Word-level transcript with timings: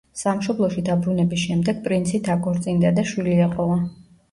სამშობლოში 0.19 0.83
დაბრუნების 0.87 1.43
შემდეგ, 1.43 1.83
პრინცი 1.85 2.23
დაქორწინდა 2.31 2.95
და 2.99 3.07
შვილი 3.13 3.39
ეყოლა. 3.49 3.81